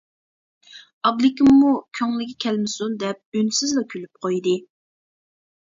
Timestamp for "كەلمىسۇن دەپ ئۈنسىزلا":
2.45-3.87